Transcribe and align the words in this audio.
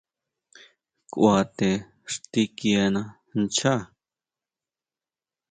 Kʼua 1.11 1.37
te 1.57 1.69
xtikiena 2.11 3.01
nchaá. 3.39 3.81